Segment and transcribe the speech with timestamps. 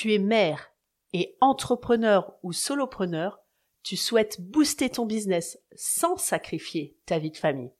[0.00, 0.70] Tu es mère
[1.12, 3.40] et entrepreneur ou solopreneur,
[3.82, 7.72] tu souhaites booster ton business sans sacrifier ta vie de famille.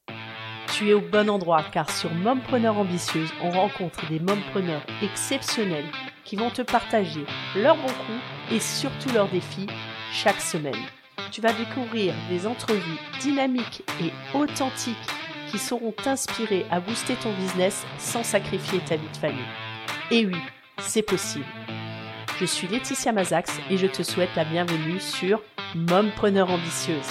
[0.75, 5.89] Tu es au bon endroit car sur Mompreneur Ambitieuse, on rencontre des mompreneurs exceptionnels
[6.25, 7.23] qui vont te partager
[7.55, 9.67] leurs bons coups et surtout leurs défis
[10.11, 10.75] chaque semaine.
[11.31, 14.97] Tu vas découvrir des entrevues dynamiques et authentiques
[15.49, 19.39] qui sauront t'inspirer à booster ton business sans sacrifier ta vie de famille.
[20.11, 20.35] Et oui,
[20.79, 21.45] c'est possible.
[22.39, 25.43] Je suis Laetitia Mazax et je te souhaite la bienvenue sur
[25.75, 27.09] Mompreneur Ambitieuse.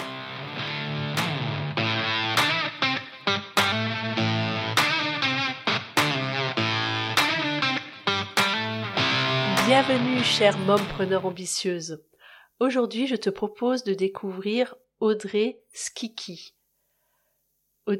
[9.67, 12.03] Bienvenue, chère mompreneur ambitieuse.
[12.59, 16.55] Aujourd'hui, je te propose de découvrir Audrey Skiki.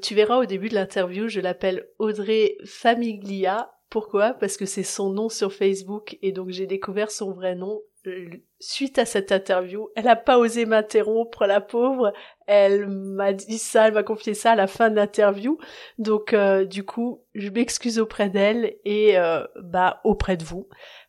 [0.01, 3.71] Tu verras au début de l'interview, je l'appelle Audrey Famiglia.
[3.91, 4.35] Pourquoi?
[4.35, 8.29] Parce que c'est son nom sur Facebook et donc j'ai découvert son vrai nom euh,
[8.61, 9.89] suite à cette interview.
[9.97, 12.13] Elle n'a pas osé m'interrompre, la pauvre.
[12.47, 15.59] Elle m'a dit ça, elle m'a confié ça à la fin de l'interview.
[15.97, 20.69] Donc euh, du coup, je m'excuse auprès d'elle et euh, bah auprès de vous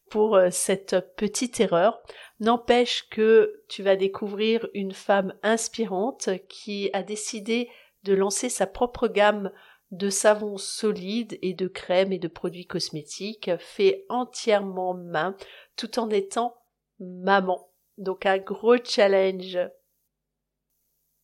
[0.09, 2.01] pour cette petite erreur.
[2.39, 7.69] N'empêche que tu vas découvrir une femme inspirante qui a décidé
[8.03, 9.51] de lancer sa propre gamme
[9.91, 15.35] de savons solides et de crèmes et de produits cosmétiques faits entièrement main
[15.75, 16.55] tout en étant
[16.99, 17.71] maman.
[17.97, 19.57] Donc un gros challenge.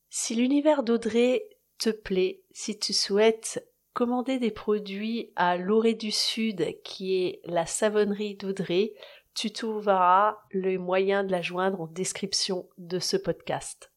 [0.10, 6.82] Si l'univers d'Audrey te plaît, si tu souhaites commander des produits à l'Orée du Sud
[6.84, 8.94] qui est la savonnerie d'Audrey,
[9.34, 13.92] tu trouveras le moyen de la joindre en description de ce podcast.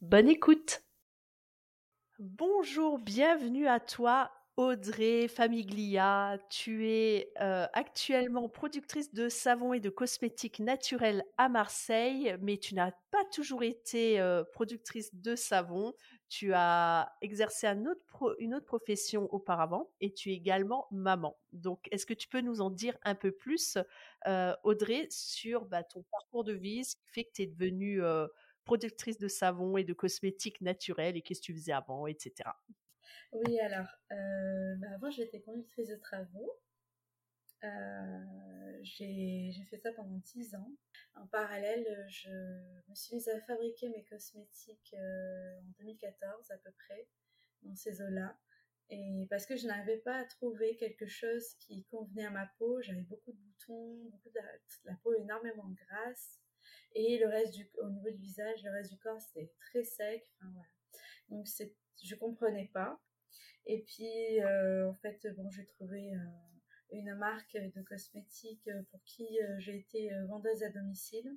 [0.00, 0.82] Bonne écoute
[2.20, 6.38] Bonjour, bienvenue à toi Audrey Famiglia.
[6.48, 12.76] Tu es euh, actuellement productrice de savons et de cosmétiques naturels à Marseille, mais tu
[12.76, 15.92] n'as pas toujours été euh, productrice de savons.
[16.28, 21.36] Tu as exercé une autre profession auparavant et tu es également maman.
[21.52, 23.76] Donc, est-ce que tu peux nous en dire un peu plus,
[24.28, 28.00] euh, Audrey, sur bah, ton parcours de vie, ce qui fait que tu es devenue
[28.64, 32.50] productrice de savons et de cosmétiques naturels et qu'est-ce que tu faisais avant, etc.
[33.32, 36.60] Oui, alors, euh, bah, avant j'étais conductrice de travaux.
[37.64, 40.70] Euh, j'ai fait ça pendant 10 ans.
[41.14, 42.30] En parallèle, je
[42.88, 47.08] me suis mise à fabriquer mes cosmétiques euh, en 2014 à peu près,
[47.62, 48.36] dans ces eaux-là.
[48.90, 53.02] Et parce que je n'avais pas trouvé quelque chose qui convenait à ma peau, j'avais
[53.02, 54.40] beaucoup de boutons, beaucoup de
[54.84, 56.38] la, peau énormément grasse.
[56.94, 60.24] Et le reste du, au niveau du visage, le reste du corps, c'était très sec.
[60.36, 60.68] Enfin, voilà.
[61.28, 61.46] Donc,
[62.02, 63.00] je comprenais pas.
[63.66, 66.18] Et puis, euh, en fait, bon, j'ai trouvé euh,
[66.92, 71.36] une marque de cosmétiques euh, pour qui j'ai été vendeuse à domicile,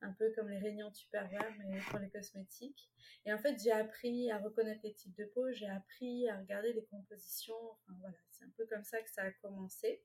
[0.00, 2.90] un peu comme les réunions Tupperware, mais pour les cosmétiques.
[3.26, 6.72] Et en fait, j'ai appris à reconnaître les types de peau, j'ai appris à regarder
[6.72, 7.70] les compositions.
[7.70, 10.02] Enfin, voilà, c'est un peu comme ça que ça a commencé.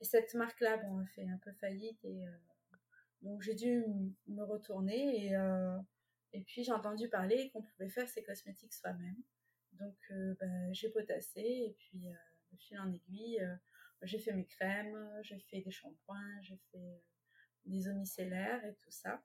[0.00, 2.04] Et cette marque-là, bon, a fait un peu faillite
[3.24, 3.84] donc j'ai dû
[4.28, 5.34] me retourner et,
[6.34, 9.16] et puis j'ai entendu parler qu'on pouvait faire ses cosmétiques soi-même.
[9.78, 12.14] Donc euh, bah, j'ai potassé et puis euh,
[12.52, 13.54] de fil en aiguille, euh,
[14.02, 17.02] j'ai fait mes crèmes, j'ai fait des shampoings, j'ai fait
[17.64, 19.22] des eaux micellaires et tout ça.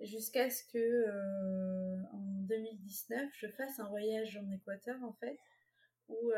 [0.00, 5.38] Jusqu'à ce que en 2019, je fasse un voyage en Équateur en fait,
[6.08, 6.32] où,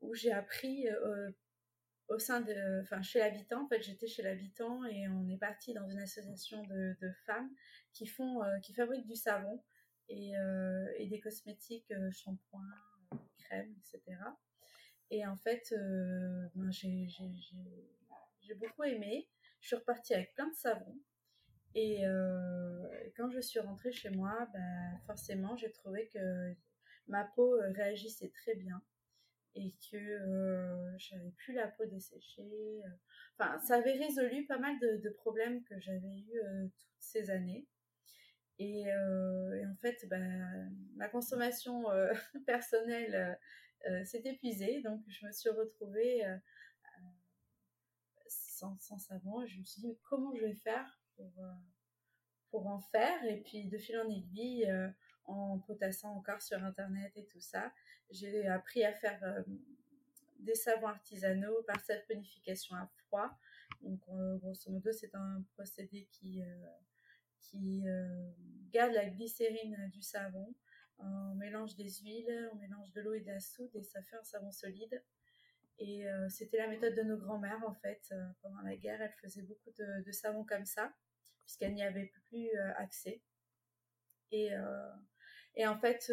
[0.00, 0.86] où j'ai appris
[2.10, 5.72] au sein de, enfin chez l'habitant, en fait j'étais chez l'habitant et on est parti
[5.72, 6.94] dans une association de,
[7.24, 7.50] femmes
[7.92, 9.62] qui font, qui fabriquent du savon
[10.12, 12.64] euh, et, des cosmétiques, euh, shampoings,
[13.12, 14.18] euh, crèmes, etc.
[15.10, 15.72] Et en fait,
[16.54, 19.28] ben, j'ai beaucoup aimé.
[19.60, 21.00] Je suis repartie avec plein de savons.
[21.74, 22.02] Et
[23.16, 26.54] quand je suis rentrée chez moi, ben, forcément, j'ai trouvé que
[27.08, 28.80] ma peau réagissait très bien
[29.54, 32.82] et que j'avais plus la peau desséchée.
[33.38, 36.40] Enfin, ça avait résolu pas mal de, problèmes que j'avais eu
[36.78, 37.66] toutes ces années.
[38.60, 40.18] Euh, et, en fait, bah,
[40.96, 42.12] ma consommation euh,
[42.46, 43.38] personnelle
[43.88, 46.22] euh, s'est épuisée, donc je me suis retrouvée
[48.26, 49.46] sans, sans, savon.
[49.46, 51.32] Je me suis dit, comment je vais faire pour,
[52.50, 53.24] pour en faire?
[53.24, 54.70] Et puis, de fil en aiguille,
[55.24, 57.72] en potassant encore sur Internet et tout ça,
[58.10, 59.44] j'ai appris à faire
[60.40, 63.30] des savons artisanaux par saponification à froid.
[63.82, 64.00] Donc,
[64.40, 66.42] grosso modo, c'est un procédé qui
[67.40, 68.30] qui euh,
[68.70, 70.54] garde la glycérine du savon.
[70.98, 74.16] On mélange des huiles, on mélange de l'eau et de la soude et ça fait
[74.16, 75.02] un savon solide.
[75.82, 78.12] Et c'était la méthode de nos grands-mères, en fait.
[78.42, 80.92] pendant la guerre, elles faisaient beaucoup de, de savon comme ça,
[81.42, 83.22] puisqu'elles n'y avaient plus accès.
[84.30, 84.50] Et,
[85.56, 86.12] et en fait,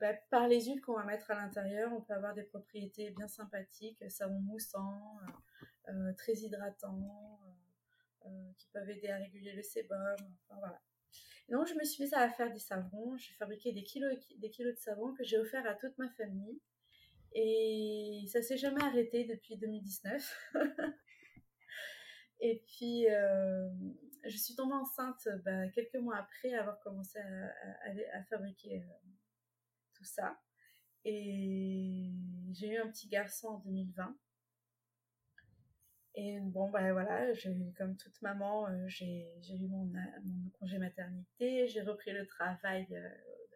[0.00, 3.28] bah, par les huiles qu'on va mettre à l'intérieur, on peut avoir des propriétés bien
[3.28, 5.18] sympathiques, savon moussant,
[6.16, 7.38] très hydratant,
[8.56, 10.16] qui peuvent aider à réguler le sébum.
[11.48, 13.16] Donc, je me suis mise à faire des savons.
[13.16, 16.60] J'ai fabriqué des kilos, des kilos de savon que j'ai offert à toute ma famille.
[17.32, 20.52] Et ça s'est jamais arrêté depuis 2019.
[22.40, 23.68] et puis, euh,
[24.28, 29.08] je suis tombée enceinte bah, quelques mois après avoir commencé à, fabriquer euh,
[29.94, 30.38] tout ça.
[31.04, 32.12] Et
[32.52, 34.16] j'ai eu un petit garçon en 2020.
[36.14, 37.32] Et bon, ben voilà,
[37.76, 39.92] comme toute maman, euh, j'ai eu mon,
[40.58, 42.86] congé maternité, j'ai repris le travail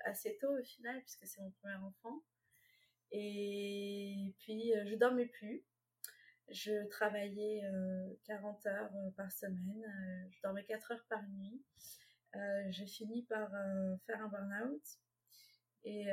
[0.04, 2.22] assez tôt au final, puisque c'est mon premier enfant.
[3.12, 5.62] Et puis, euh, je dormais plus.
[6.48, 7.62] Je travaillais
[8.24, 10.28] 40 euh, heures euh, par semaine.
[10.30, 11.62] je dormais 4 heures par nuit.
[12.70, 13.50] j'ai fini par
[14.06, 14.82] faire un burn-out.
[15.84, 16.06] Et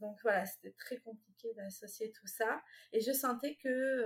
[0.00, 2.62] donc voilà, c'était très compliqué d'associer tout ça.
[2.92, 4.04] Et je sentais que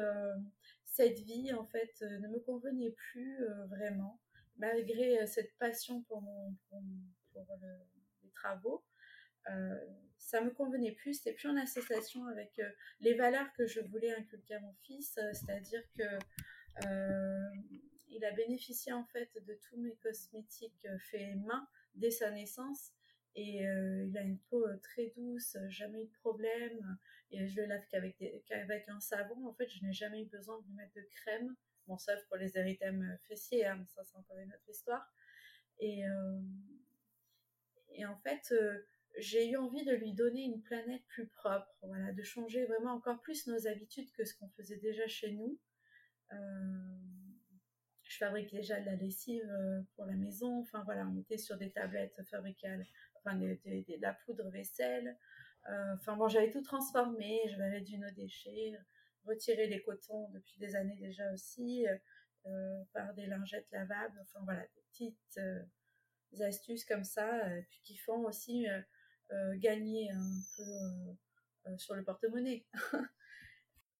[0.84, 4.20] cette vie, en fait, ne me convenait plus vraiment,
[4.56, 6.22] malgré cette passion pour,
[7.34, 8.84] les travaux.
[10.16, 12.68] Euh, ça me convenait plus, c'était plus en association avec euh,
[13.00, 16.04] les valeurs que je voulais inculquer à mon fils, euh, c'est-à-dire que
[18.08, 22.92] il a bénéficié en fait de tous mes cosmétiques faits main dès sa naissance
[23.34, 26.98] et il a une peau très douce, jamais eu de problème
[27.30, 28.16] et je le lave qu'avec,
[28.46, 29.46] qu'avec un savon.
[29.46, 31.54] En fait, je n'ai jamais eu besoin de lui mettre de crème,
[31.86, 35.10] bon sauf pour les érythèmes fessiers, hein, mais ça c'est encore une autre histoire.
[35.78, 36.02] Et,
[37.94, 38.52] et en fait,
[39.18, 43.20] j'ai eu envie de lui donner une planète plus propre, voilà, de changer vraiment encore
[43.20, 45.58] plus nos habitudes que ce qu'on faisait déjà chez nous.
[46.32, 46.36] Euh,
[48.02, 51.56] je fabrique déjà de la lessive euh, pour la maison, enfin voilà, on était sur
[51.56, 52.78] des tablettes fabriquées,
[53.16, 53.58] enfin de,
[54.00, 55.16] la poudre vaisselle.
[55.70, 58.78] Euh, enfin bon, j'avais tout transformé, je vais du nos déchets,
[59.24, 61.86] retirer les cotons depuis des années déjà aussi,
[62.92, 65.40] par des lingettes lavables, enfin voilà, des petites
[66.40, 68.66] astuces comme ça, puis qui font aussi
[69.56, 71.12] gagner un peu euh,
[71.67, 72.64] euh, sur le porte-monnaie.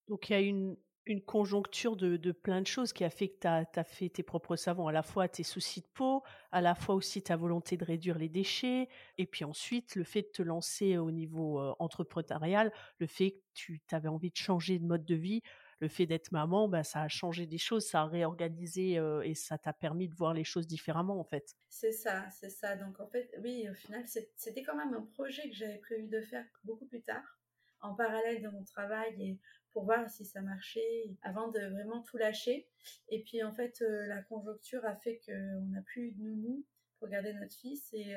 [0.09, 0.77] Donc il y a une,
[1.25, 4.57] conjoncture de, de, plein de choses qui a fait que tu as, fait tes propres
[4.57, 7.85] savons, à la fois tes soucis de peau, à la fois aussi ta volonté de
[7.85, 13.07] réduire les déchets, et puis ensuite le fait de te lancer au niveau entrepreneurial, le
[13.07, 15.43] fait que tu avais envie de changer de mode de vie,
[15.79, 19.59] le fait d'être maman, bah, ça a changé des choses, ça a réorganisé et ça
[19.59, 21.55] t'a permis de voir les choses différemment en fait.
[21.69, 22.77] C'est ça, c'est ça.
[22.77, 24.05] Donc en fait, oui, au final,
[24.37, 27.39] c'était quand même un projet que j'avais prévu de faire beaucoup plus tard,
[27.81, 29.39] en parallèle de mon travail et
[29.73, 32.69] pour voir si ça marchait avant de vraiment tout lâcher.
[33.09, 36.65] Et puis en fait, la conjoncture a fait qu'on n'a plus de nounou
[36.99, 38.17] pour garder notre fils et,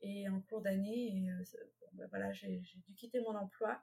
[0.00, 1.28] et en cours d'année,
[1.92, 3.82] bah, voilà, j'ai dû quitter mon emploi.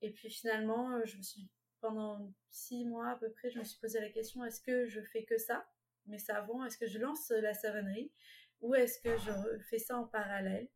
[0.00, 1.48] Et puis finalement, je me suis
[1.82, 5.00] pendant six mois à peu près, je me suis posé la question est-ce que je
[5.02, 5.68] fais que ça,
[6.06, 6.64] mes savons?
[6.64, 8.10] Est-ce que je lance la savonnerie?
[8.62, 10.68] Ou est-ce que je fais ça en parallèle?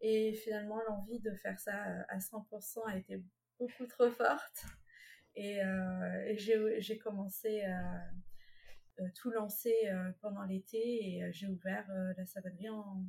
[0.00, 1.74] Et finalement, l'envie de faire ça
[2.08, 3.22] à 100% a été
[3.58, 4.64] beaucoup trop forte.
[5.36, 8.04] Et, euh, j'ai commencé à
[9.00, 11.84] euh, tout lancer euh, pendant l'été et j'ai ouvert
[12.16, 13.04] la savonnerie en,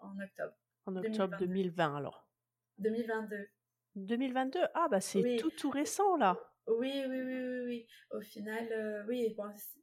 [0.00, 0.52] en, octobre.
[0.84, 2.28] En octobre 2020 alors.
[2.76, 3.48] 2022.
[3.96, 7.86] 2022 Ah bah c'est tout tout récent là oui, oui, oui, oui, oui.
[8.10, 9.34] Au final, euh, oui,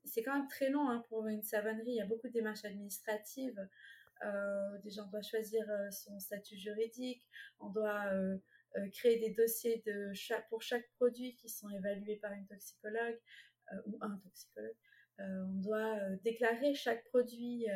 [0.05, 1.91] c'est quand même très long hein, pour une savonnerie.
[1.91, 3.59] Il y a beaucoup de démarches administratives.
[4.23, 7.27] Euh, déjà, on doit choisir euh, son statut juridique.
[7.59, 8.37] On doit euh,
[8.91, 10.11] créer des dossiers de
[10.49, 13.19] pour chaque produit qui sont évalués par une toxicologue
[13.85, 14.75] ou un toxicologue.
[15.19, 17.67] on doit déclarer chaque produit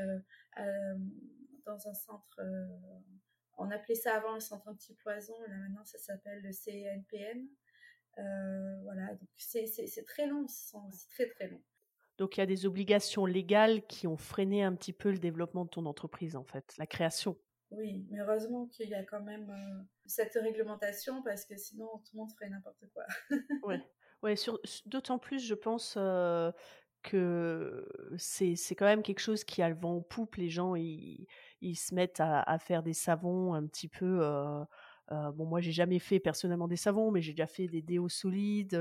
[1.66, 2.40] dans un centre.
[3.58, 5.36] on appelait ça avant le centre anti-poison.
[5.48, 7.48] Là maintenant, ça s'appelle le CNPM.
[8.20, 11.62] Euh, voilà, donc c'est très long, c'est très très long.
[12.18, 15.66] Donc il y a des obligations légales qui ont freiné un petit peu le développement
[15.66, 17.38] de ton entreprise, en fait, la création.
[17.72, 22.12] Oui, mais heureusement qu'il y a quand même euh, cette réglementation parce que sinon tout
[22.14, 23.04] le monde ferait n'importe quoi.
[23.64, 23.82] ouais,
[24.22, 24.36] ouais
[24.86, 26.52] d'autant plus, je pense euh,
[27.02, 30.36] que c'est quand même quelque chose qui a le vent en poupe.
[30.36, 31.26] Les gens, ils,
[31.62, 34.20] ils se mettent à, à, faire des savons un petit peu.
[34.22, 34.64] Euh,
[35.10, 38.80] bon, moi, j'ai jamais fait personnellement des savons, mais j'ai déjà fait des déos solides.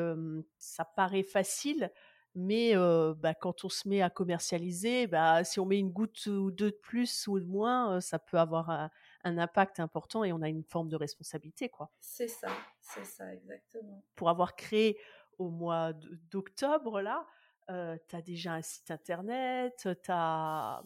[0.58, 1.90] ça paraît facile,
[2.34, 6.50] mais bah, quand on se met à commercialiser, bah, si on met une goutte ou
[6.50, 8.90] deux de plus ou de moins, ça peut avoir un,
[9.24, 11.90] un impact important et on a une forme de responsabilité, quoi.
[12.00, 12.48] C'est ça,
[12.80, 14.02] c'est ça, exactement.
[14.16, 14.98] Pour avoir créé
[15.38, 15.92] au mois
[16.30, 17.26] d'octobre, là,
[17.70, 20.82] euh, tu as déjà un site internet, tu as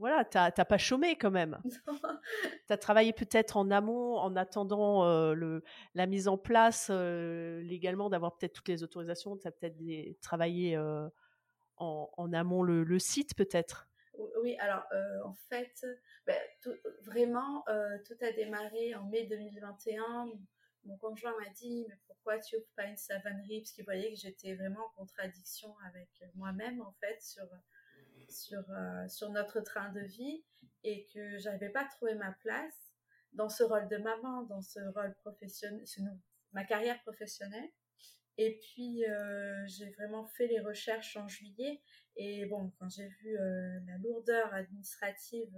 [0.00, 1.60] voilà, t'as pas chômé quand même.
[2.66, 5.62] tu as travaillé peut-être en amont en attendant euh, le,
[5.94, 9.36] la mise en place euh, légalement, d'avoir peut-être toutes les autorisations.
[9.36, 9.76] Tu as peut-être
[10.22, 11.06] travaillé euh,
[11.76, 13.88] en, en, amont le, le site peut-être.
[14.42, 14.84] Oui, alors
[15.24, 15.86] en fait,
[16.26, 16.36] ben,
[17.02, 17.64] vraiment,
[18.06, 20.30] tout a démarré en mai 2021.
[20.84, 24.18] Mon conjoint m'a dit, mais pourquoi tu ouvres pas une savonnerie Parce qu'il voyait que
[24.18, 27.46] j'étais vraiment en contradiction avec moi-même, en fait, sur
[28.30, 30.44] sur, euh, sur notre train de vie
[30.84, 32.94] et que j'arrivais pas à trouver ma place
[33.32, 35.84] dans ce rôle de maman, dans ce rôle professionnel,
[36.52, 37.70] ma carrière professionnelle.
[38.38, 41.82] Et puis, euh, j'ai vraiment fait les recherches en juillet.
[42.16, 45.54] Et bon, quand j'ai vu euh, la lourdeur administrative,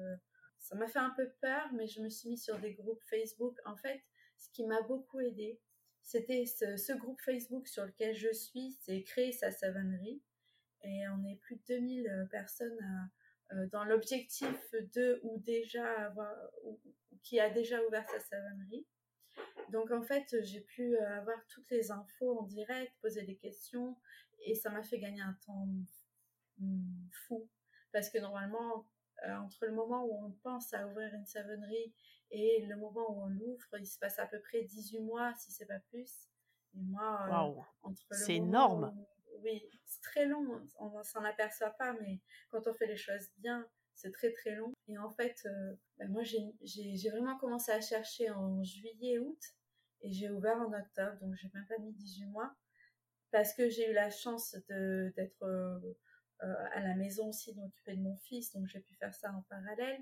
[0.58, 3.56] ça m'a fait un peu peur, mais je me suis mise sur des groupes Facebook.
[3.64, 4.02] En fait,
[4.36, 5.60] ce qui m'a beaucoup aidé,
[6.02, 10.20] c'était ce, ce, groupe Facebook sur lequel je suis, c'est créer sa savonnerie
[10.84, 12.78] et on est plus de 2000 euh, personnes
[13.52, 16.34] euh, euh, dans l'objectif de ou déjà avoir
[16.64, 16.80] ou,
[17.22, 18.86] qui a déjà ouvert sa savonnerie.
[19.70, 23.96] Donc en fait, j'ai pu avoir toutes les infos en direct, poser des questions
[24.44, 25.68] et ça m'a fait gagner un temps
[27.26, 27.48] fou
[27.92, 28.86] parce que normalement
[29.24, 31.94] entre le moment où on pense à ouvrir une savonnerie
[32.30, 35.52] et le moment où on l'ouvre, il se passe à peu près 18 mois si
[35.52, 36.28] c'est pas plus.
[36.74, 38.92] Et moi entre c'est énorme
[39.42, 40.64] oui, c'est très long, hein.
[40.78, 42.20] on ne s'en aperçoit pas, mais
[42.50, 44.72] quand on fait les choses bien, c'est très très long.
[44.88, 49.40] Et en fait, euh, ben moi j'ai vraiment commencé à chercher en juillet, août,
[50.02, 52.52] et j'ai ouvert en octobre, donc j'ai même pas mis 18 mois,
[53.30, 55.78] parce que j'ai eu la chance d'être euh,
[56.42, 59.42] euh, à la maison aussi, d'occuper de mon fils, donc j'ai pu faire ça en
[59.42, 60.00] parallèle,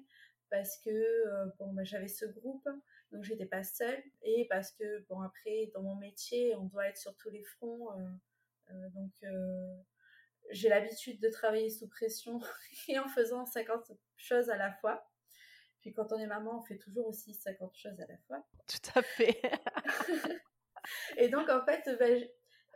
[0.49, 2.69] parce que bon, ben, j'avais ce groupe,
[3.13, 6.97] donc j'étais pas seule, et parce que bon après dans mon métier, on doit être
[6.97, 7.89] sur tous les fronts
[8.95, 9.77] donc, euh,
[10.51, 12.41] j'ai l'habitude de travailler sous pression
[12.89, 15.07] et en faisant 50 choses à la fois.
[15.81, 18.47] Puis quand on est maman, on fait toujours aussi 50 choses à la fois.
[18.67, 19.41] Tout à fait.
[21.17, 22.23] et donc, en fait, ben,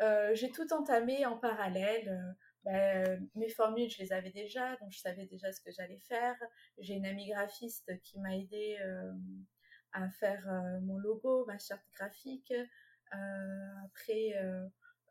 [0.00, 2.34] euh, j'ai tout entamé en parallèle.
[2.64, 6.34] Ben, mes formules, je les avais déjà, donc je savais déjà ce que j'allais faire.
[6.78, 8.78] J'ai une amie graphiste qui m'a aidé
[9.92, 10.42] à faire
[10.82, 12.54] mon logo, ma charte graphique.
[13.10, 14.32] après,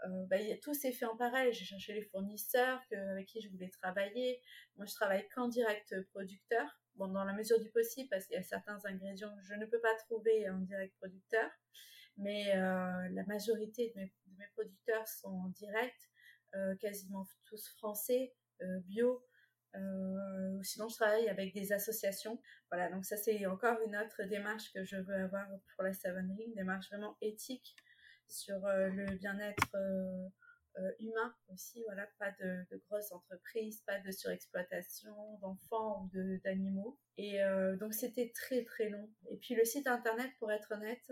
[0.06, 1.54] euh, bah, tout s'est fait en parallèle.
[1.54, 4.42] J'ai cherché les fournisseurs avec qui je voulais travailler.
[4.76, 6.80] Moi, je travaille qu'en direct producteur.
[6.96, 9.66] Bon, dans la mesure du possible, parce qu'il y a certains ingrédients que je ne
[9.66, 11.50] peux pas trouver en direct producteur.
[12.18, 14.14] Mais euh, la majorité de mes,
[14.54, 15.98] producteurs sont en direct,
[16.54, 18.36] euh, quasiment tous français,
[18.86, 19.26] bio.
[20.62, 22.40] sinon, je travaille avec des associations.
[22.70, 26.46] Voilà, donc ça, c'est encore une autre démarche que je veux avoir pour la savonnerie,
[26.46, 27.76] une démarche vraiment éthique
[28.28, 30.28] sur euh, le bien-être euh,
[30.80, 36.98] euh, humain aussi, voilà, pas de, grosses entreprises, pas de surexploitation d'enfants ou d'animaux.
[37.18, 37.38] Et
[37.80, 39.08] donc c'était très très long.
[39.30, 41.12] Et puis le site internet, pour être honnête,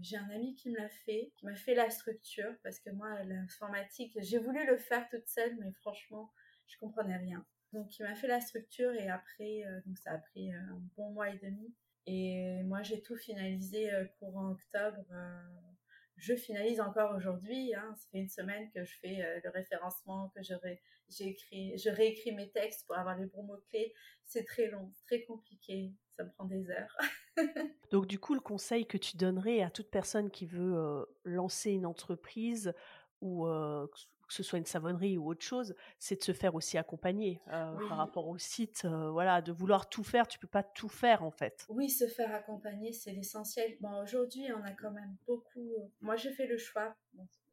[0.00, 3.22] j'ai un ami qui me l'a fait, qui m'a fait la structure, parce que moi,
[3.22, 6.32] l'informatique, j'ai voulu le faire toute seule, mais franchement,
[6.66, 7.46] je comprenais rien.
[7.72, 11.30] Donc il m'a fait la structure et après, donc ça a pris un bon mois
[11.30, 11.72] et demi.
[12.06, 15.04] Et moi, j'ai tout finalisé courant octobre
[16.20, 17.74] je finalise encore aujourd'hui.
[17.74, 17.94] Hein.
[17.96, 20.54] Ça fait une semaine que je fais euh, le référencement, que je,
[21.24, 23.94] écrit, je réécris mes textes pour avoir les bons mots-clés.
[24.26, 25.92] C'est très long, très compliqué.
[26.16, 26.96] Ça me prend des heures.
[27.90, 31.70] Donc du coup, le conseil que tu donnerais à toute personne qui veut euh, lancer
[31.70, 32.74] une entreprise
[33.20, 33.86] ou euh,
[34.28, 37.76] que ce soit une savonnerie ou autre chose, c'est de se faire aussi accompagner euh,
[37.88, 38.82] par rapport au site.
[38.84, 41.66] Euh, voilà, de vouloir tout faire, tu peux pas tout faire en fait.
[41.68, 43.76] Oui, se faire accompagner, c'est l'essentiel.
[43.80, 45.74] Bon, aujourd'hui, on a quand même beaucoup.
[46.00, 46.96] Moi, j'ai fait le choix.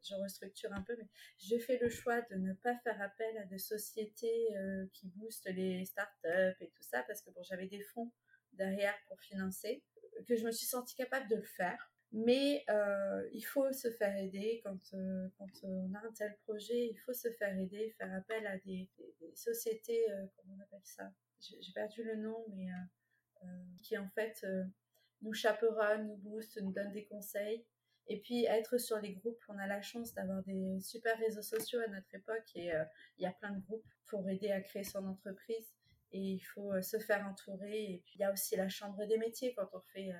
[0.02, 1.08] je restructure un peu, mais
[1.38, 4.48] j'ai fait le choix de ne pas faire appel à des sociétés
[4.92, 8.12] qui boostent les startups et tout ça parce que bon, j'avais des fonds
[8.52, 9.82] derrière pour financer,
[10.26, 11.90] que je me suis sentie capable de le faire.
[12.12, 16.88] Mais euh, il faut se faire aider quand, euh, quand on a un tel projet,
[16.88, 18.88] il faut se faire aider, faire appel à des,
[19.34, 21.12] sociétés, euh, comment on appelle ça?
[21.40, 22.68] J'ai perdu le nom, mais
[23.44, 23.46] euh,
[23.82, 24.44] qui en fait
[25.22, 27.64] nous chaperonnent, nous boostent, nous donnent des conseils.
[28.08, 31.78] Et puis être sur les groupes, on a la chance d'avoir des super réseaux sociaux
[31.80, 32.72] à notre époque et
[33.18, 35.74] il y a plein de groupes pour aider à créer son entreprise
[36.10, 37.92] et il faut se faire entourer.
[37.92, 40.10] Et puis il y a aussi la chambre des métiers quand on fait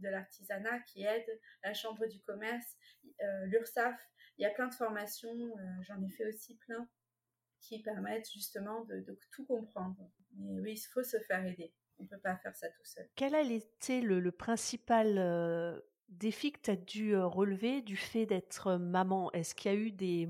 [0.00, 2.76] de l'artisanat qui aide, la chambre du commerce,
[3.22, 3.98] euh, l'URSAF.
[4.38, 6.88] Il y a plein de formations, euh, j'en ai fait aussi plein,
[7.60, 10.10] qui permettent justement de, tout comprendre.
[10.36, 11.74] Mais oui, il faut se faire aider.
[11.98, 13.06] On ne peut pas faire ça tout seul.
[13.14, 19.30] Quel a été le, principal défi que tu as dû relever du fait d'être maman?
[19.32, 20.26] Est-ce qu'il y a eu des,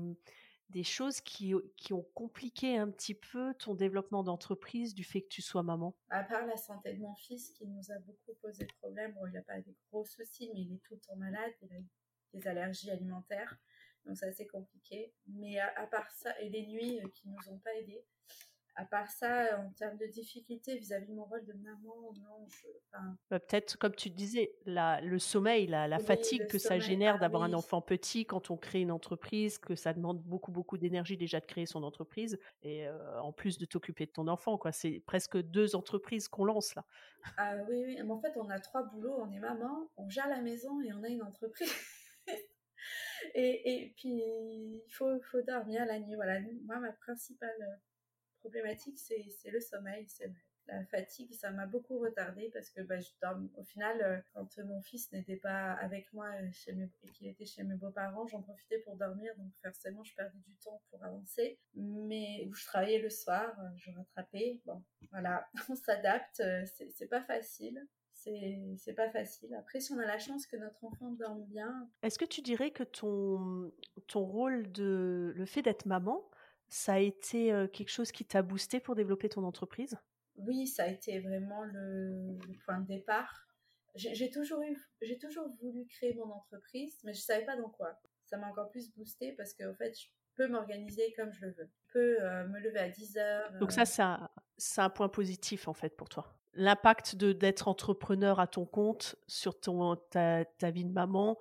[0.71, 5.27] des choses qui, qui, ont compliqué un petit peu ton développement d'entreprise du fait que
[5.27, 5.95] tu sois maman?
[6.09, 9.27] À part la santé de mon fils qui nous a beaucoup posé de problèmes, bon,
[9.27, 11.79] il n'a pas des gros soucis, mais il est tout le temps malade, il a
[12.33, 13.57] des allergies alimentaires,
[14.05, 15.13] donc c'est assez compliqué.
[15.27, 18.03] Mais à, part ça, et les nuits euh, qui nous ont pas aidés,
[18.75, 22.47] à part ça, en termes de difficultés vis-à-vis de mon rôle de maman, non.
[23.29, 27.19] Bah, peut-être, comme tu disais, la, le sommeil, la, la fatigue que ça génère ah
[27.19, 31.17] d'avoir un enfant petit quand on crée une entreprise, que ça demande beaucoup, beaucoup d'énergie
[31.17, 34.71] déjà de créer son entreprise, et euh, en plus de t'occuper de ton enfant, quoi.
[34.71, 36.85] C'est presque deux entreprises qu'on lance là.
[37.37, 37.95] Ah oui, oui.
[37.95, 39.15] Mais en fait, on a trois boulots.
[39.19, 41.73] On est maman, on gère la maison et on a une entreprise.
[43.35, 46.15] et, et puis, il faut, faut dormir la nuit.
[46.15, 47.79] Voilà, moi, ma principale
[48.41, 50.31] problématique, c'est le sommeil, c'est
[50.67, 54.63] la fatigue, ça m'a beaucoup retardé parce que bah, je dors, au final, euh, quand
[54.63, 58.41] mon fils n'était pas avec moi chez mes, et qu'il était chez mes beaux-parents, j'en
[58.41, 61.59] profitais pour dormir, donc forcément je perdais du temps pour avancer.
[61.75, 64.59] Mais où je travaillais le soir, euh, je rattrapais.
[64.65, 67.85] Bon, voilà, on s'adapte, euh, c'est pas facile.
[68.13, 69.51] C'est pas facile.
[69.55, 71.89] Après, si on a la chance que notre enfant dorme bien.
[72.03, 73.71] Est-ce que tu dirais que ton,
[74.07, 75.33] ton rôle de.
[75.35, 76.29] le fait d'être maman,
[76.71, 79.97] ça a été quelque chose qui t'a boosté pour développer ton entreprise?
[80.37, 83.45] Oui, ça a été vraiment le, point de départ.
[83.95, 87.99] J'ai toujours eu, toujours voulu créer mon entreprise, mais je savais pas dans quoi.
[88.23, 91.69] Ça m'a encore plus boosté parce qu'en fait, je peux m'organiser comme je le veux.
[91.87, 93.51] Je peux me lever à 10 heures.
[93.59, 96.33] Donc ça, c'est un, point positif en fait pour toi.
[96.53, 101.37] L'impact de d'être entrepreneur à ton compte sur ton ta, ta vie de maman,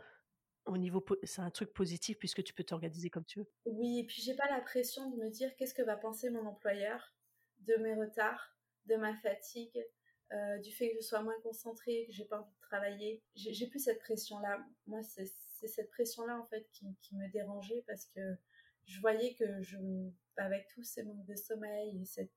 [1.24, 3.46] c'est un truc positif puisque tu peux t'organiser comme tu veux.
[3.64, 6.46] Oui, et puis j'ai pas la pression de me dire qu'est-ce que va penser mon
[6.46, 7.12] employeur
[7.60, 9.84] de mes retards, de ma fatigue,
[10.32, 13.22] euh, du fait que je sois moins concentrée, que j'ai pas envie de travailler.
[13.34, 14.64] J'ai plus cette pression-là.
[14.86, 15.26] Moi, c'est
[15.66, 18.20] cette pression-là en fait qui, me dérangeait parce que
[18.86, 19.44] je voyais que
[20.36, 22.30] avec tous ces manques de sommeil et, ces,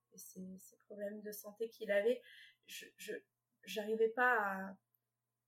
[0.88, 2.22] problèmes de santé qu'il avait,
[2.68, 3.14] je
[3.66, 4.76] j'arrivais pas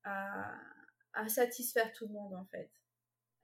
[0.04, 0.54] à
[1.16, 2.70] à satisfaire tout le monde en fait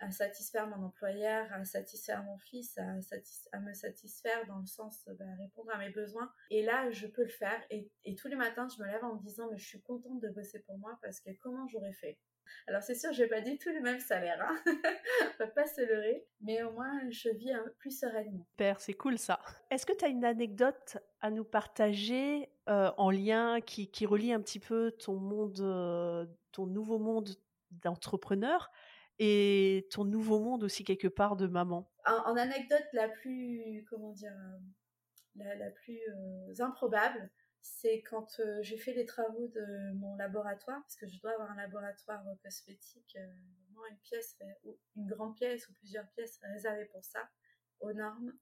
[0.02, 5.14] à satisfaire mon employeur, à satisfaire mon fils, à, me satisfaire dans le sens de
[5.14, 6.30] bah, répondre à mes besoins.
[6.50, 7.60] Et là, je peux le faire.
[7.70, 10.28] Et, tous les matins, je me lève en me disant, mais je suis contente de
[10.28, 12.18] bosser pour moi parce que comment j'aurais fait?
[12.66, 15.66] Alors c'est sûr, je vais pas dit tous le même salaire, hein on va pas
[15.66, 18.46] se leurrer, mais au moins je vis un peu plus sereinement.
[18.56, 19.40] Père, c'est cool ça.
[19.70, 24.32] Est-ce que tu as une anecdote à nous partager euh, en lien qui, qui, relie
[24.32, 27.30] un petit peu ton monde, euh, ton nouveau monde
[27.70, 28.70] d'entrepreneur
[29.24, 34.32] et ton nouveau monde aussi quelque part de maman En, anecdote la plus, comment dire,
[35.40, 37.30] euh, la, plus euh, improbable,
[37.60, 41.52] c'est quand euh, j'ai fait les travaux de mon laboratoire, parce que je dois avoir
[41.52, 44.36] un laboratoire cosmétique, une pièce,
[44.96, 47.28] une grande pièce ou plusieurs pièces réservées pour ça,
[47.78, 48.32] aux normes.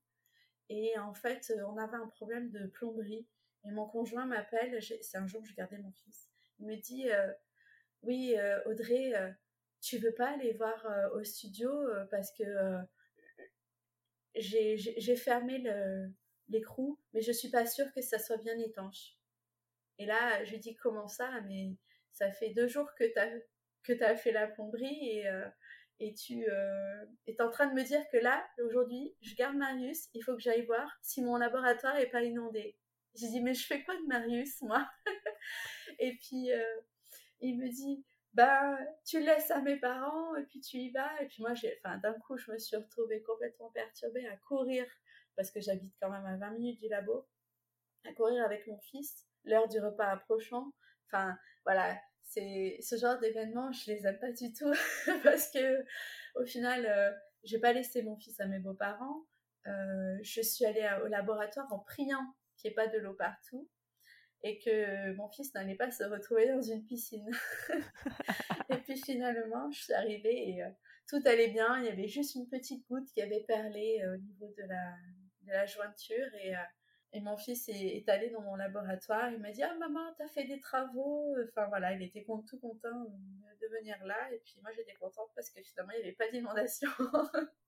[0.70, 3.26] Et en fait, on avait un problème de plomberie.
[3.64, 6.28] Et mon conjoint m'appelle, c'est un jour que je gardais mon fils.
[6.58, 7.08] Il me dit,
[8.02, 9.30] oui, euh, Audrey, euh,
[9.80, 11.70] tu veux pas aller voir euh, au studio
[12.10, 12.44] parce que
[14.34, 15.62] j'ai fermé
[16.48, 19.16] l'écrou, mais je suis pas sûre que ça soit bien étanche.
[19.98, 21.76] Et là, je lui dis comment ça, mais
[22.12, 23.30] ça fait deux jours que tu as,
[23.82, 25.30] que fait la plomberie et,
[25.98, 26.44] et tu
[27.26, 30.42] es en train de me dire que là, aujourd'hui, je garde Marius, il faut que
[30.42, 32.76] j'aille voir si mon laboratoire est pas inondé.
[33.14, 34.88] J'ai dit, mais je fais quoi de Marius, moi?
[35.98, 36.50] Et puis,
[37.40, 41.10] il me dit bah tu laisses à mes parents et puis tu y vas.
[41.22, 44.86] Et puis moi j'ai enfin d'un coup je me suis retrouvée complètement perturbée à courir
[45.36, 47.26] parce que j'habite quand même à 20 minutes du labo
[48.06, 50.72] à courir avec mon fils l'heure du repas approchant.
[51.06, 54.72] Enfin voilà c'est ce genre d'événements je les aime pas du tout
[55.24, 55.84] parce que
[56.36, 57.12] au final euh,
[57.42, 59.26] j'ai pas laissé mon fils à mes beaux-parents.
[59.66, 62.24] Euh, je suis allée au laboratoire en priant
[62.56, 63.68] qu'il n'y ait pas de l'eau partout
[64.42, 67.30] et que mon fils n'allait pas se retrouver dans une piscine.
[68.70, 70.70] et puis finalement, je suis arrivée et euh,
[71.08, 71.78] tout allait bien.
[71.78, 74.94] Il y avait juste une petite goutte qui avait perlé euh, au niveau de la,
[75.42, 76.60] de la jointure et, euh,
[77.12, 79.30] et mon fils est, allé dans mon laboratoire.
[79.30, 81.34] Il m'a dit Ah maman, t'as fait des travaux.
[81.48, 83.04] Enfin voilà, il était tout content
[83.60, 84.32] de venir là.
[84.32, 86.88] Et puis moi, j'étais contente parce que finalement, il n'y avait pas d'inondation.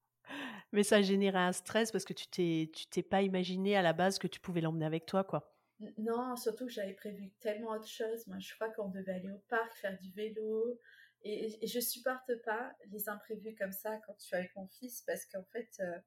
[0.72, 3.92] Mais ça générait un stress parce que tu t'es, tu t'es pas imaginé à la
[3.92, 5.51] base que tu pouvais l'emmener avec toi, quoi.
[5.98, 8.26] Non, surtout que j'avais prévu tellement autre chose.
[8.26, 10.80] Moi, je crois qu'on devait aller au parc, faire du vélo.
[11.22, 15.24] Et, je supporte pas les imprévus comme ça quand je suis avec mon fils parce
[15.26, 15.98] qu'en fait, euh,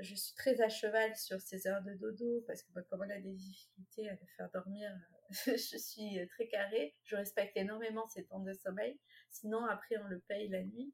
[0.00, 3.10] je suis très à cheval sur ces heures de dodo parce que bah, comme on
[3.10, 4.90] a des difficultés à me faire dormir,
[5.30, 6.96] je suis très carrée.
[7.04, 8.98] Je respecte énormément ces temps de sommeil.
[9.30, 10.92] Sinon, après, on le paye la nuit.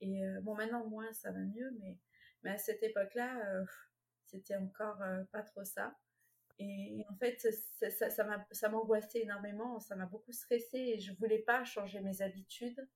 [0.00, 1.98] Et euh, bon, maintenant, moins, ça va mieux, mais,
[2.42, 3.64] mais à cette époque-là, euh,
[4.26, 5.96] c'était encore euh, pas trop ça.
[6.58, 7.38] Et en fait,
[7.90, 8.08] ça,
[8.50, 12.88] ça m'angoissait énormément, ça m'a beaucoup stressée et je voulais pas changer mes habitudes,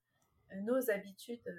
[0.63, 1.55] nos habitudes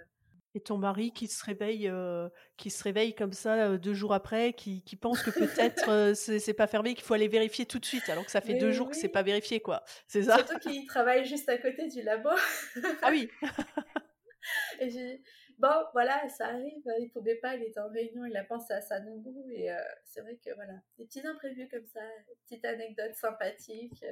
[0.54, 4.14] et ton mari qui se réveille, euh, qui se réveille comme ça euh, deux jours
[4.14, 7.80] après, qui, qui pense que peut-être euh, c'est pas fermé, qu'il faut aller vérifier tout
[7.80, 9.84] de suite, alors que ça fait deux jours que c'est pas vérifié, quoi.
[10.08, 10.38] C'est ça?
[10.38, 12.30] Surtout qu'il travaille juste à côté du labo.
[13.02, 13.30] ah oui.
[14.80, 14.90] et
[15.62, 16.84] bon, voilà, ça arrive.
[17.00, 19.70] Il pouvait pas, il était en réunion, il a pensé à sa nombreux et
[20.04, 22.02] c'est vrai que voilà, des petits imprévus comme ça,
[22.46, 24.04] petites anecdotes sympathiques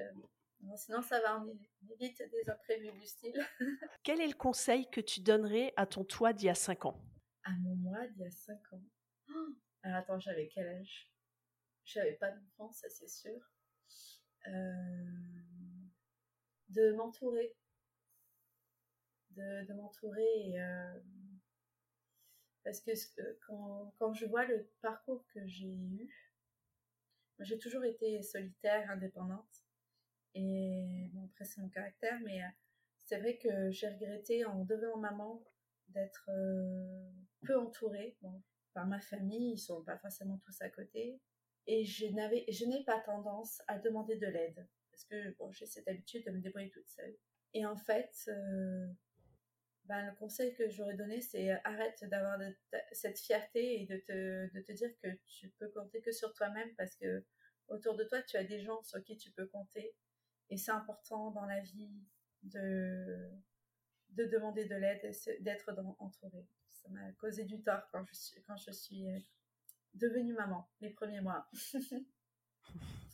[0.75, 3.45] sinon, ça va, on évite des imprévus du style.
[4.03, 7.01] Quel est le conseil que tu donnerais à ton toi d'il y a 5 ans?
[7.43, 8.83] À mon moi d'il y a 5 ans?
[9.29, 9.47] Oh
[9.83, 11.11] Alors attends, j'avais quel âge?
[11.85, 13.39] J'avais pas d'enfant, ça c'est sûr.
[14.47, 14.51] Euh,
[16.69, 17.55] de m'entourer.
[19.31, 20.99] De, m'entourer euh,
[22.63, 22.91] parce que
[23.47, 26.09] quand, quand, je vois le parcours que j'ai eu,
[27.39, 29.63] j'ai toujours été solitaire, indépendante.
[30.35, 32.47] Et bon, après, c'est mon caractère, mais euh,
[33.05, 35.43] c'est vrai que j'ai regretté en devenant maman
[35.87, 37.09] d'être euh,
[37.45, 38.17] peu entourée
[38.73, 39.53] par ma famille.
[39.53, 41.19] Ils sont pas forcément tous à côté.
[41.65, 44.67] Et je n'avais, je n'ai pas tendance à demander de l'aide.
[44.91, 47.15] Parce que bon, j'ai cette habitude de me débrouiller toute seule.
[47.53, 48.87] Et en fait, euh,
[49.89, 52.37] ben, le conseil que j'aurais donné, c'est arrête d'avoir
[52.91, 56.69] cette fierté et de te, de te dire que tu peux compter que sur toi-même
[56.75, 57.25] parce que
[57.69, 59.95] autour de toi, tu as des gens sur qui tu peux compter
[60.51, 61.91] et c'est important dans la vie
[62.43, 63.31] de,
[64.09, 66.47] de demander de l'aide d'être entouré.
[66.69, 69.17] Ça m'a causé du tort quand je suis, quand je suis euh,
[69.95, 71.49] devenue maman, les premiers mois.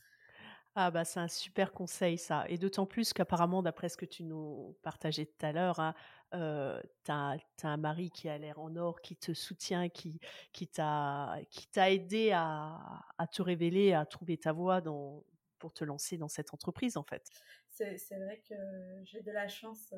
[0.78, 2.44] Ah bah c'est un super conseil ça.
[2.50, 5.96] Et d'autant plus qu'apparemment, d'après ce que tu nous partageais tout à l'heure, hein,
[6.34, 10.20] euh, tu as, un mari qui a l'air en or, qui te soutient, qui,
[10.52, 11.40] qui t'a
[11.88, 12.80] aidé à,
[13.18, 15.24] à, te révéler, à trouver ta voie dans,
[15.60, 17.30] pour te lancer dans cette entreprise en fait.
[17.70, 18.56] C'est vrai que
[19.04, 19.94] j'ai de la chance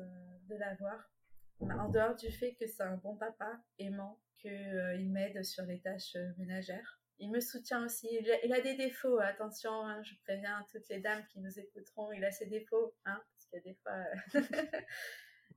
[0.48, 1.10] de l'avoir.
[1.60, 6.16] En dehors du fait que c'est un bon papa aimant, qu'il m'aide sur les tâches
[6.36, 7.00] ménagères.
[7.18, 8.08] Il me soutient aussi.
[8.44, 12.24] Il a, des défauts, attention, hein, je préviens toutes les dames qui nous écouteront, il
[12.24, 14.04] a ses défauts, hein, parce qu'il y a des fois,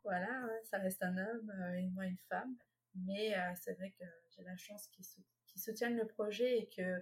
[0.04, 2.56] voilà, ça reste un homme et moi une femme.
[2.96, 7.02] Mais c'est vrai que j'ai la chance qu'il soutienne le projet et que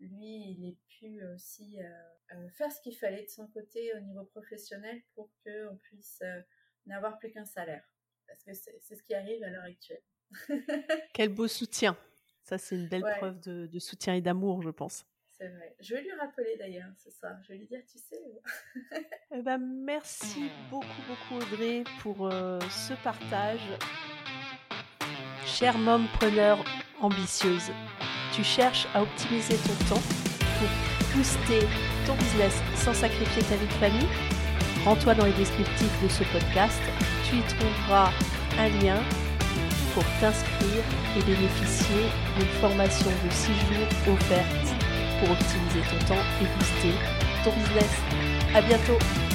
[0.00, 4.00] lui, il ait pu aussi euh, euh, faire ce qu'il fallait de son côté au
[4.00, 6.40] niveau professionnel pour qu'on puisse euh,
[6.86, 7.84] n'avoir plus qu'un salaire.
[8.26, 10.02] Parce que c'est ce qui arrive à l'heure actuelle.
[11.14, 11.96] Quel beau soutien.
[12.42, 15.04] Ça, c'est une belle preuve de, soutien et d'amour, je pense.
[15.80, 17.32] Je vais lui rappeler d'ailleurs ce soir.
[17.42, 18.20] Je vais lui dire, tu sais.
[19.32, 22.30] eh ben, merci beaucoup, beaucoup Audrey pour
[22.70, 23.60] ce partage.
[25.46, 25.76] Chère
[26.18, 26.62] preneur
[27.00, 27.72] ambitieuse,
[28.34, 30.02] tu cherches à optimiser ton temps
[30.58, 31.66] pour booster
[32.06, 34.08] ton business sans sacrifier ta vie de famille,
[34.84, 36.80] rends-toi dans les descriptifs de ce podcast.
[37.28, 38.10] Tu y trouveras
[38.58, 39.02] un lien
[39.94, 40.84] pour t'inscrire
[41.16, 42.04] et bénéficier
[42.38, 44.77] d'une formation de 6 jours offerte
[45.18, 46.94] pour optimiser ton temps et booster
[47.44, 48.02] ton business.
[48.54, 49.27] À bientôt!